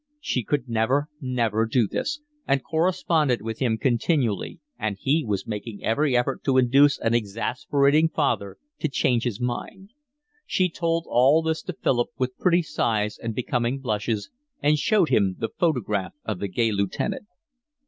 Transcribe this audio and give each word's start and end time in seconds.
She 0.19 0.41
could 0.43 0.67
never, 0.67 1.09
never 1.21 1.67
do 1.67 1.87
this, 1.87 2.21
and 2.47 2.63
corresponded 2.63 3.43
with 3.43 3.59
him 3.59 3.77
continually, 3.77 4.59
and 4.79 4.97
he 4.99 5.23
was 5.23 5.45
making 5.45 5.83
every 5.83 6.17
effort 6.17 6.43
to 6.45 6.57
induce 6.57 6.97
an 6.97 7.13
exasperating 7.13 8.09
father 8.09 8.57
to 8.79 8.89
change 8.89 9.25
his 9.25 9.39
mind. 9.39 9.91
She 10.47 10.71
told 10.71 11.05
all 11.07 11.43
this 11.43 11.61
to 11.61 11.73
Philip 11.73 12.09
with 12.17 12.35
pretty 12.39 12.63
sighs 12.63 13.19
and 13.19 13.35
becoming 13.35 13.77
blushes, 13.77 14.31
and 14.59 14.75
showed 14.79 15.09
him 15.09 15.35
the 15.37 15.49
photograph 15.49 16.13
of 16.25 16.39
the 16.39 16.47
gay 16.47 16.71
lieutenant. 16.71 17.27